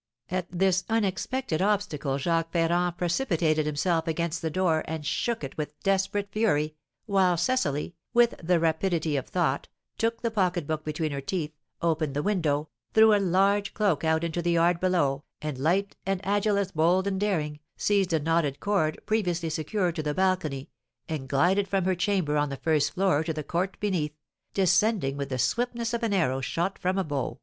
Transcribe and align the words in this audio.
At 0.31 0.47
this 0.49 0.83
unexpected 0.89 1.61
obstacle 1.61 2.17
Jacques 2.17 2.53
Ferrand 2.53 2.97
precipitated 2.97 3.67
himself 3.67 4.07
against 4.07 4.41
the 4.41 4.49
door 4.49 4.83
and 4.87 5.05
shook 5.05 5.43
it 5.43 5.55
with 5.57 5.79
desperate 5.83 6.31
fury, 6.31 6.73
while 7.05 7.37
Cecily, 7.37 7.93
with 8.11 8.33
the 8.41 8.59
rapidity 8.59 9.15
of 9.15 9.27
thought, 9.27 9.67
took 9.99 10.23
the 10.23 10.31
pocket 10.31 10.65
book 10.65 10.83
between 10.83 11.11
her 11.11 11.21
teeth, 11.21 11.53
opened 11.83 12.15
the 12.15 12.23
window, 12.23 12.69
threw 12.95 13.13
a 13.13 13.21
large 13.21 13.75
cloak 13.75 14.03
out 14.03 14.23
into 14.23 14.41
the 14.41 14.49
yard 14.53 14.79
below, 14.79 15.23
and, 15.39 15.59
light 15.59 15.95
and 16.03 16.19
agile 16.25 16.57
as 16.57 16.71
bold 16.71 17.05
and 17.05 17.19
daring, 17.19 17.59
seized 17.77 18.11
a 18.11 18.19
knotted 18.19 18.59
cord 18.59 18.99
previously 19.05 19.51
secured 19.51 19.95
to 19.95 20.01
the 20.01 20.15
balcony, 20.15 20.71
and 21.07 21.29
glided 21.29 21.67
from 21.67 21.85
her 21.85 21.93
chamber 21.93 22.37
on 22.37 22.49
the 22.49 22.57
first 22.57 22.93
floor 22.95 23.23
to 23.23 23.33
the 23.33 23.43
court 23.43 23.79
beneath, 23.79 24.17
descending 24.55 25.15
with 25.15 25.29
the 25.29 25.37
swiftness 25.37 25.93
of 25.93 26.01
an 26.01 26.11
arrow 26.11 26.41
shot 26.41 26.79
from 26.79 26.97
a 26.97 27.03
bow. 27.03 27.39